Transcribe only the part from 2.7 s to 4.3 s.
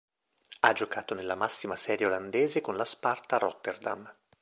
lo Sparta Rotterdam.